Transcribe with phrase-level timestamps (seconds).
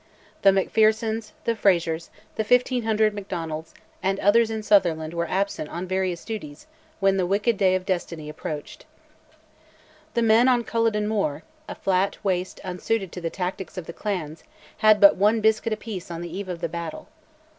[0.41, 6.25] The Macphersons, the Frazers, the 1500 Macdonalds, and others in Sutherland were absent on various
[6.25, 6.65] duties
[6.99, 8.87] when "the wicked day of destiny" approached.
[10.15, 14.43] The men on Culloden Moor, a flat waste unsuited to the tactics of the clans,
[14.77, 17.07] had but one biscuit apiece on the eve of the battle.